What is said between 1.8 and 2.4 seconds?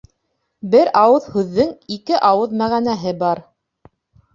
ике